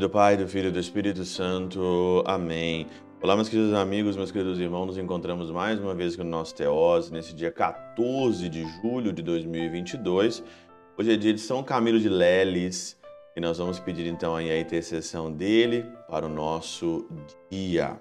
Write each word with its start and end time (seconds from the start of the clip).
do 0.00 0.08
Pai, 0.08 0.34
do 0.34 0.48
Filho 0.48 0.68
e 0.68 0.72
do 0.72 0.80
Espírito 0.80 1.26
Santo. 1.26 2.24
Amém. 2.24 2.86
Olá, 3.20 3.36
meus 3.36 3.50
queridos 3.50 3.74
amigos, 3.74 4.16
meus 4.16 4.32
queridos 4.32 4.58
irmãos, 4.58 4.86
nos 4.86 4.96
encontramos 4.96 5.50
mais 5.50 5.78
uma 5.78 5.94
vez 5.94 6.16
com 6.16 6.22
o 6.22 6.24
nosso 6.24 6.54
Teose, 6.54 7.12
nesse 7.12 7.34
dia 7.34 7.52
14 7.52 8.48
de 8.48 8.64
julho 8.80 9.12
de 9.12 9.20
2022. 9.20 10.42
Hoje 10.96 11.12
é 11.12 11.16
dia 11.18 11.34
de 11.34 11.40
São 11.40 11.62
Camilo 11.62 12.00
de 12.00 12.08
Leles 12.08 12.98
e 13.36 13.40
nós 13.42 13.58
vamos 13.58 13.78
pedir 13.78 14.06
então 14.06 14.34
a 14.34 14.42
intercessão 14.42 15.30
dele 15.30 15.84
para 16.08 16.24
o 16.24 16.30
nosso 16.30 17.06
dia. 17.50 18.00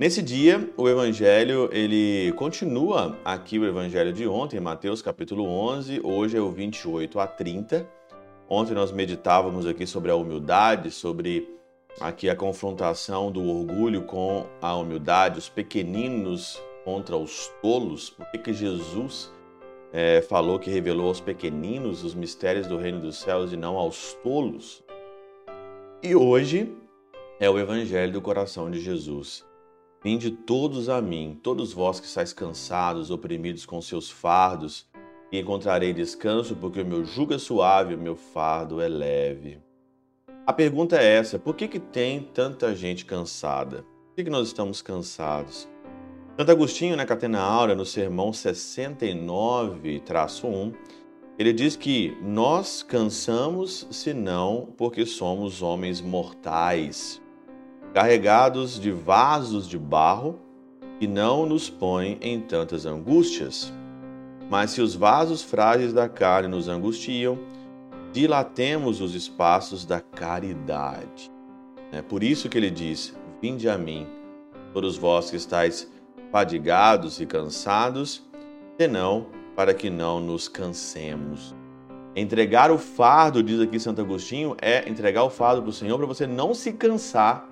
Nesse 0.00 0.22
dia, 0.22 0.72
o 0.74 0.88
evangelho, 0.88 1.68
ele 1.70 2.32
continua 2.32 3.18
aqui 3.26 3.58
o 3.58 3.66
evangelho 3.66 4.10
de 4.10 4.26
ontem, 4.26 4.58
Mateus 4.58 5.02
capítulo 5.02 5.44
11, 5.44 6.00
hoje 6.02 6.38
é 6.38 6.40
o 6.40 6.50
28 6.50 7.20
a 7.20 7.26
30. 7.26 7.97
Ontem 8.50 8.72
nós 8.72 8.90
meditávamos 8.90 9.66
aqui 9.66 9.86
sobre 9.86 10.10
a 10.10 10.16
humildade, 10.16 10.90
sobre 10.90 11.46
aqui 12.00 12.30
a 12.30 12.36
confrontação 12.36 13.30
do 13.30 13.42
orgulho 13.44 14.04
com 14.04 14.46
a 14.62 14.74
humildade, 14.74 15.38
os 15.38 15.50
pequeninos 15.50 16.58
contra 16.82 17.14
os 17.14 17.52
tolos. 17.60 18.08
Por 18.08 18.24
que, 18.30 18.38
que 18.38 18.52
Jesus 18.54 19.30
é, 19.92 20.22
falou 20.22 20.58
que 20.58 20.70
revelou 20.70 21.08
aos 21.08 21.20
pequeninos 21.20 22.02
os 22.02 22.14
mistérios 22.14 22.66
do 22.66 22.78
reino 22.78 23.00
dos 23.00 23.18
céus 23.18 23.52
e 23.52 23.56
não 23.56 23.76
aos 23.76 24.14
tolos? 24.22 24.82
E 26.02 26.14
hoje 26.16 26.74
é 27.38 27.50
o 27.50 27.58
evangelho 27.58 28.14
do 28.14 28.22
coração 28.22 28.70
de 28.70 28.80
Jesus. 28.80 29.44
Vinde 30.02 30.30
todos 30.30 30.88
a 30.88 31.02
mim, 31.02 31.38
todos 31.42 31.74
vós 31.74 32.00
que 32.00 32.06
estáis 32.06 32.32
cansados, 32.32 33.10
oprimidos 33.10 33.66
com 33.66 33.82
seus 33.82 34.10
fardos, 34.10 34.87
e 35.30 35.38
encontrarei 35.38 35.92
descanso, 35.92 36.56
porque 36.56 36.80
o 36.80 36.86
meu 36.86 37.04
jugo 37.04 37.34
é 37.34 37.38
suave, 37.38 37.94
o 37.94 37.98
meu 37.98 38.16
fardo 38.16 38.80
é 38.80 38.88
leve. 38.88 39.58
A 40.46 40.52
pergunta 40.52 40.96
é 40.96 41.16
essa: 41.16 41.38
por 41.38 41.54
que, 41.54 41.68
que 41.68 41.78
tem 41.78 42.20
tanta 42.20 42.74
gente 42.74 43.04
cansada? 43.04 43.84
Por 44.06 44.14
que, 44.16 44.24
que 44.24 44.30
nós 44.30 44.48
estamos 44.48 44.80
cansados? 44.80 45.68
Santo 46.38 46.52
Agostinho, 46.52 46.96
na 46.96 47.04
Catena 47.04 47.40
Aura, 47.40 47.74
no 47.74 47.84
sermão 47.84 48.30
69-1, 48.30 50.72
ele 51.38 51.52
diz 51.52 51.76
que 51.76 52.16
nós 52.22 52.82
cansamos 52.82 53.86
senão 53.90 54.68
porque 54.76 55.04
somos 55.04 55.62
homens 55.62 56.00
mortais, 56.00 57.20
carregados 57.92 58.80
de 58.80 58.90
vasos 58.90 59.68
de 59.68 59.78
barro 59.78 60.40
que 60.98 61.06
não 61.06 61.46
nos 61.46 61.70
põem 61.70 62.18
em 62.20 62.40
tantas 62.40 62.86
angústias. 62.86 63.72
Mas 64.50 64.70
se 64.70 64.80
os 64.80 64.94
vasos 64.94 65.42
frágeis 65.42 65.92
da 65.92 66.08
carne 66.08 66.48
nos 66.48 66.68
angustiam, 66.68 67.38
dilatemos 68.12 69.00
os 69.00 69.14
espaços 69.14 69.84
da 69.84 70.00
caridade. 70.00 71.30
É 71.92 72.00
por 72.00 72.22
isso 72.22 72.48
que 72.48 72.56
ele 72.56 72.70
diz: 72.70 73.14
Vinde 73.40 73.68
a 73.68 73.76
mim, 73.76 74.06
todos 74.72 74.96
vós 74.96 75.30
que 75.30 75.36
estáis 75.36 75.90
fadigados 76.32 77.20
e 77.20 77.26
cansados, 77.26 78.26
senão 78.78 79.26
para 79.54 79.74
que 79.74 79.90
não 79.90 80.20
nos 80.20 80.48
cansemos. 80.48 81.54
Entregar 82.14 82.70
o 82.70 82.78
fardo, 82.78 83.42
diz 83.42 83.60
aqui 83.60 83.78
Santo 83.78 84.00
Agostinho, 84.00 84.56
é 84.60 84.88
entregar 84.88 85.24
o 85.24 85.30
fardo 85.30 85.62
para 85.62 85.70
o 85.70 85.72
Senhor 85.72 85.96
para 85.98 86.06
você 86.06 86.26
não 86.26 86.54
se 86.54 86.72
cansar, 86.72 87.48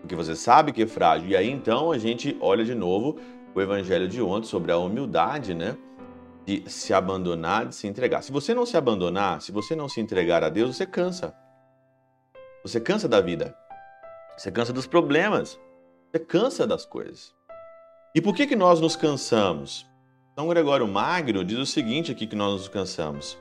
porque 0.00 0.14
você 0.14 0.36
sabe 0.36 0.72
que 0.72 0.82
é 0.82 0.86
frágil. 0.86 1.28
E 1.28 1.36
aí 1.36 1.50
então 1.50 1.92
a 1.92 1.98
gente 1.98 2.36
olha 2.40 2.64
de 2.64 2.74
novo 2.74 3.16
o 3.54 3.60
evangelho 3.60 4.06
de 4.06 4.20
ontem 4.20 4.46
sobre 4.46 4.70
a 4.70 4.78
humildade, 4.78 5.54
né? 5.54 5.76
De 6.46 6.62
se 6.70 6.94
abandonar, 6.94 7.66
de 7.66 7.74
se 7.74 7.88
entregar. 7.88 8.22
Se 8.22 8.30
você 8.30 8.54
não 8.54 8.64
se 8.64 8.76
abandonar, 8.76 9.42
se 9.42 9.50
você 9.50 9.74
não 9.74 9.88
se 9.88 10.00
entregar 10.00 10.44
a 10.44 10.48
Deus, 10.48 10.76
você 10.76 10.86
cansa. 10.86 11.34
Você 12.62 12.80
cansa 12.80 13.08
da 13.08 13.20
vida. 13.20 13.56
Você 14.36 14.52
cansa 14.52 14.72
dos 14.72 14.86
problemas. 14.86 15.58
Você 16.10 16.20
cansa 16.20 16.66
das 16.66 16.86
coisas. 16.86 17.34
E 18.14 18.20
por 18.20 18.34
que, 18.34 18.46
que 18.46 18.54
nós 18.54 18.80
nos 18.80 18.94
cansamos? 18.94 19.84
São 20.36 20.48
Gregório 20.48 20.86
Magno 20.86 21.44
diz 21.44 21.58
o 21.58 21.66
seguinte 21.66 22.12
aqui 22.12 22.26
que 22.26 22.36
nós 22.36 22.52
nos 22.52 22.68
cansamos. 22.68 23.36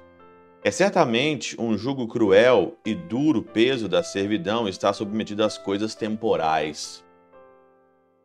É 0.63 0.71
certamente 0.71 1.55
um 1.61 1.77
jugo 1.77 2.07
cruel 2.07 2.75
e 2.83 2.95
duro 2.95 3.43
peso 3.43 3.87
da 3.87 4.01
servidão 4.01 4.67
estar 4.67 4.93
submetido 4.93 5.43
às 5.43 5.59
coisas 5.59 5.93
temporais. 5.93 7.05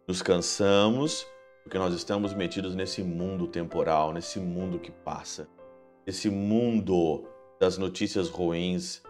Nos 0.09 0.23
cansamos 0.23 1.27
porque 1.71 1.79
nós 1.79 1.95
estamos 1.95 2.35
metidos 2.35 2.75
nesse 2.75 3.01
mundo 3.01 3.47
temporal, 3.47 4.13
nesse 4.13 4.41
mundo 4.41 4.81
que 4.81 4.91
passa, 4.91 5.49
nesse 6.05 6.29
mundo 6.29 7.29
das 7.61 7.79
notícias 7.79 8.29
ruins, 8.29 9.01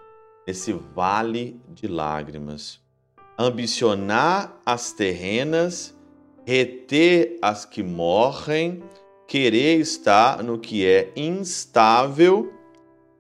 nesse 0.46 0.70
vale 0.70 1.58
de 1.70 1.88
lágrimas. 1.88 2.78
Ambicionar 3.38 4.60
as 4.66 4.92
terrenas, 4.92 5.96
reter 6.44 7.38
as 7.40 7.64
que 7.64 7.82
morrem, 7.82 8.82
querer 9.26 9.80
estar 9.80 10.42
no 10.42 10.58
que 10.58 10.84
é 10.84 11.10
instável, 11.16 12.52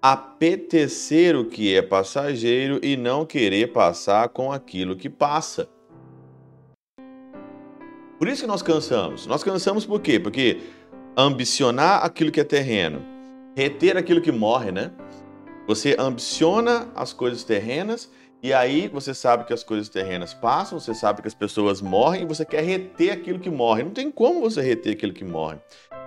apetecer 0.02 1.34
o 1.34 1.46
que 1.46 1.74
é 1.74 1.80
passageiro 1.80 2.78
e 2.82 2.94
não 2.94 3.24
querer 3.24 3.72
passar 3.72 4.28
com 4.28 4.52
aquilo 4.52 4.94
que 4.94 5.08
passa. 5.08 5.66
Por 8.20 8.28
isso 8.28 8.42
que 8.42 8.46
nós 8.46 8.60
cansamos. 8.60 9.26
Nós 9.26 9.42
cansamos 9.42 9.86
por 9.86 9.98
quê? 9.98 10.20
Porque 10.20 10.60
ambicionar 11.16 12.04
aquilo 12.04 12.30
que 12.30 12.38
é 12.38 12.44
terreno, 12.44 13.02
reter 13.56 13.96
aquilo 13.96 14.20
que 14.20 14.30
morre, 14.30 14.70
né? 14.70 14.90
Você 15.66 15.96
ambiciona 15.98 16.88
as 16.94 17.14
coisas 17.14 17.44
terrenas 17.44 18.10
e 18.42 18.52
aí 18.52 18.88
você 18.88 19.14
sabe 19.14 19.44
que 19.44 19.54
as 19.54 19.64
coisas 19.64 19.88
terrenas 19.88 20.34
passam, 20.34 20.78
você 20.78 20.94
sabe 20.94 21.22
que 21.22 21.28
as 21.28 21.34
pessoas 21.34 21.80
morrem 21.80 22.24
e 22.24 22.26
você 22.26 22.44
quer 22.44 22.62
reter 22.62 23.10
aquilo 23.10 23.38
que 23.38 23.48
morre. 23.48 23.84
Não 23.84 23.90
tem 23.90 24.10
como 24.10 24.42
você 24.42 24.60
reter 24.60 24.92
aquilo 24.92 25.14
que 25.14 25.24
morre. 25.24 25.56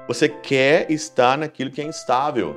Você 0.08 0.30
quer 0.30 0.92
estar 0.92 1.36
naquilo 1.36 1.72
que 1.72 1.82
é 1.82 1.84
instável. 1.84 2.56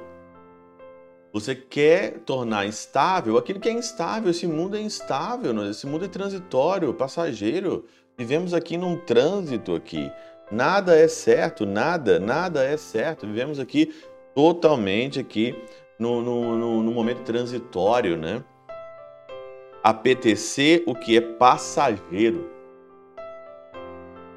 Você 1.36 1.54
quer 1.54 2.20
tornar 2.20 2.64
instável 2.64 3.36
aquilo 3.36 3.60
que 3.60 3.68
é 3.68 3.72
instável. 3.72 4.30
Esse 4.30 4.46
mundo 4.46 4.74
é 4.74 4.80
instável, 4.80 5.68
esse 5.68 5.86
mundo 5.86 6.06
é 6.06 6.08
transitório, 6.08 6.94
passageiro. 6.94 7.84
Vivemos 8.16 8.54
aqui 8.54 8.78
num 8.78 8.96
trânsito 8.96 9.74
aqui. 9.74 10.10
Nada 10.50 10.96
é 10.96 11.06
certo, 11.06 11.66
nada, 11.66 12.18
nada 12.18 12.64
é 12.64 12.78
certo. 12.78 13.26
Vivemos 13.26 13.60
aqui 13.60 13.94
totalmente 14.34 15.20
aqui 15.20 15.54
no, 15.98 16.22
no, 16.22 16.56
no, 16.56 16.82
no 16.82 16.90
momento 16.90 17.20
transitório, 17.20 18.16
né? 18.16 18.42
Apetecer 19.84 20.84
o 20.86 20.94
que 20.94 21.18
é 21.18 21.20
passageiro. 21.20 22.50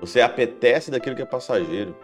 Você 0.02 0.20
apetece 0.20 0.92
daquilo 0.92 1.16
que 1.16 1.22
é 1.22 1.26
passageiro, 1.26 1.96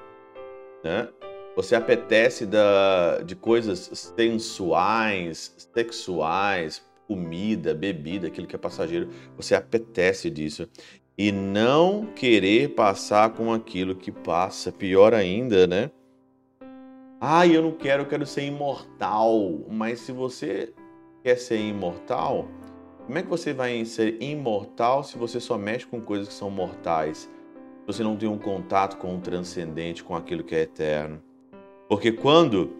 né? 0.82 1.10
Você 1.56 1.74
apetece 1.74 2.46
da, 2.46 3.22
de 3.22 3.36
coisas 3.36 4.12
sensuais, 4.16 5.70
sexuais, 5.74 6.86
comida, 7.08 7.74
bebida, 7.74 8.28
aquilo 8.28 8.46
que 8.46 8.56
é 8.56 8.60
passageiro. 8.60 9.10
Você 9.38 9.56
apetece 9.56 10.30
disso 10.30 10.68
e 11.18 11.32
não 11.32 12.08
querer 12.08 12.76
passar 12.76 13.30
com 13.32 13.54
aquilo 13.54 13.96
que 13.96 14.12
passa. 14.12 14.72
Pior 14.72 15.14
ainda, 15.14 15.66
né? 15.66 15.92
Ah, 17.22 17.48
eu 17.48 17.62
não 17.62 17.72
quero, 17.72 18.04
eu 18.04 18.08
quero 18.08 18.26
ser 18.26 18.44
imortal. 18.44 19.66
Mas 19.70 20.02
se 20.02 20.12
você 20.12 20.74
quer 21.24 21.38
ser 21.38 21.58
imortal, 21.58 22.50
como 23.06 23.18
é 23.18 23.24
que 23.24 23.30
você 23.30 23.54
vai 23.54 23.86
ser 23.86 24.22
imortal 24.22 25.04
se 25.04 25.18
você 25.18 25.40
só 25.40 25.58
mexe 25.58 25.86
com 25.86 26.02
coisas 26.02 26.28
que 26.28 26.34
são 26.34 26.50
mortais? 26.50 27.30
Se 27.80 27.88
você 27.88 28.04
não 28.04 28.18
tem 28.18 28.28
um 28.28 28.38
contato 28.38 28.98
com 28.98 29.16
o 29.16 29.22
transcendente, 29.22 30.04
com 30.04 30.16
aquilo 30.16 30.44
que 30.44 30.54
é 30.54 30.62
eterno. 30.62 31.24
Porque 31.88 32.12
quando, 32.12 32.72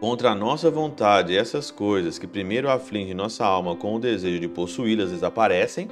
contra 0.00 0.30
a 0.32 0.34
nossa 0.34 0.70
vontade, 0.70 1.36
essas 1.36 1.70
coisas 1.70 2.18
que 2.18 2.26
primeiro 2.26 2.68
afligem 2.68 3.14
nossa 3.14 3.44
alma 3.44 3.76
com 3.76 3.94
o 3.94 4.00
desejo 4.00 4.40
de 4.40 4.48
possuí-las 4.48 5.12
desaparecem, 5.12 5.88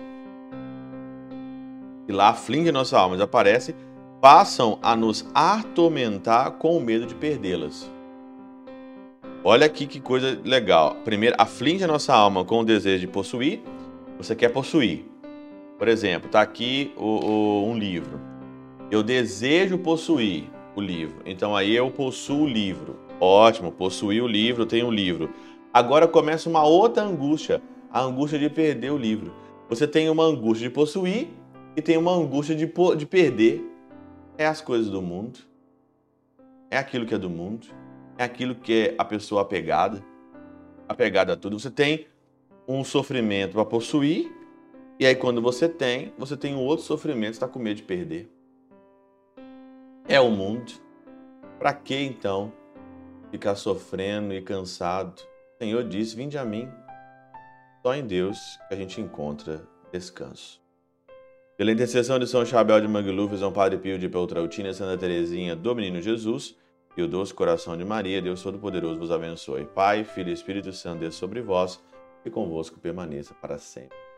que 2.05 2.13
lá 2.13 2.31
aflige 2.31 2.73
nossa 2.73 2.99
alma, 2.99 3.15
desaparece, 3.15 3.77
passam 4.21 4.79
a 4.83 4.97
nos 4.97 5.25
atormentar 5.33 6.53
com 6.53 6.77
o 6.77 6.81
medo 6.81 7.07
de 7.07 7.15
perdê-las. 7.15 7.89
Olha 9.45 9.67
aqui 9.67 9.87
que 9.87 10.01
coisa 10.01 10.41
legal. 10.45 10.97
Primeiro, 11.05 11.37
aflige 11.39 11.83
a 11.83 11.89
nossa 11.89 12.15
alma 12.15 12.45
com 12.45 12.61
o 12.61 12.65
desejo 12.65 13.01
de 13.01 13.09
possuir. 13.09 13.61
Você 14.19 14.37
quer 14.37 14.49
possuir. 14.51 15.05
Por 15.79 15.89
exemplo, 15.89 16.27
está 16.27 16.41
aqui 16.41 16.93
o, 16.97 17.05
o, 17.05 17.69
um 17.69 17.77
livro. 17.77 18.21
Eu 18.89 19.03
desejo 19.03 19.79
possuir 19.79 20.49
o 20.75 20.81
livro. 20.81 21.23
Então 21.25 21.57
aí 21.57 21.75
eu 21.75 21.91
possuo 21.91 22.43
o 22.43 22.49
livro. 22.49 22.99
Ótimo, 23.21 23.71
possuí 23.71 24.21
o 24.21 24.27
livro, 24.27 24.67
tenho 24.67 24.87
o 24.87 24.91
livro. 24.91 25.31
Agora 25.73 26.09
começa 26.09 26.49
uma 26.49 26.65
outra 26.65 27.03
angústia, 27.03 27.63
a 27.91 28.01
angústia 28.01 28.39
de 28.39 28.51
perder 28.51 28.93
o 28.93 28.99
livro. 28.99 29.33
Você 29.69 29.87
tem 29.87 30.09
uma 30.11 30.25
angústia 30.25 30.69
de 30.69 30.75
possuir 30.75 31.29
e 31.77 31.81
tem 31.81 31.97
uma 31.97 32.13
angústia 32.13 32.55
de, 32.55 32.71
de 32.97 33.07
perder. 33.07 33.65
É 34.37 34.47
as 34.47 34.61
coisas 34.61 34.91
do 34.91 35.01
mundo, 35.01 35.39
é 36.71 36.79
aquilo 36.79 37.05
que 37.05 37.15
é 37.15 37.19
do 37.19 37.29
mundo, 37.29 37.67
é 38.17 38.25
aquilo 38.25 38.55
que 38.55 38.73
é 38.73 38.95
a 38.97 39.05
pessoa 39.05 39.43
apegada, 39.43 40.03
apegada 40.89 41.35
a 41.35 41.37
tudo. 41.37 41.59
Você 41.59 41.71
tem 41.71 42.07
um 42.67 42.83
sofrimento 42.83 43.53
para 43.53 43.65
possuir, 43.65 44.33
e 44.99 45.05
aí 45.05 45.15
quando 45.15 45.43
você 45.43 45.69
tem, 45.69 46.13
você 46.17 46.37
tem 46.37 46.55
um 46.55 46.61
outro 46.61 46.85
sofrimento, 46.85 47.35
está 47.35 47.47
com 47.47 47.59
medo 47.59 47.77
de 47.77 47.83
perder. 47.83 48.32
É 50.09 50.21
o 50.21 50.31
mundo. 50.31 50.73
Para 51.59 51.73
que 51.73 51.95
então 51.95 52.53
ficar 53.31 53.55
sofrendo 53.55 54.35
e 54.35 54.43
cansado? 54.43 55.21
O 55.21 55.65
Senhor 55.65 55.85
disse: 55.85 56.17
Vinde 56.17 56.37
a 56.37 56.45
mim. 56.45 56.69
Só 57.83 57.95
em 57.95 58.05
Deus 58.05 58.39
que 58.69 58.75
a 58.75 58.77
gente 58.77 59.01
encontra 59.01 59.67
descanso. 59.93 60.61
Pela 61.57 61.71
intercessão 61.71 62.19
de 62.19 62.27
São 62.27 62.45
Chabel 62.45 62.81
de 62.81 62.89
Mangluf, 62.89 63.37
São 63.37 63.53
Padre 63.53 63.79
Pio 63.79 63.99
de 63.99 64.09
Peltrautina, 64.09 64.73
Santa 64.73 64.99
Teresinha 64.99 65.55
do 65.55 65.75
Menino 65.75 66.01
Jesus 66.01 66.57
e 66.97 67.03
o 67.03 67.09
doce 67.09 67.33
coração 67.33 67.77
de 67.77 67.85
Maria, 67.85 68.21
Deus 68.21 68.43
Todo-Poderoso 68.43 68.99
vos 68.99 69.11
abençoe. 69.11 69.65
Pai, 69.67 70.05
Filho 70.05 70.31
e 70.31 70.33
Espírito 70.33 70.73
Santo, 70.73 71.01
Deus 71.01 71.15
sobre 71.15 71.41
vós 71.41 71.81
e 72.25 72.31
convosco 72.31 72.81
permaneça 72.81 73.35
para 73.35 73.59
sempre. 73.59 74.12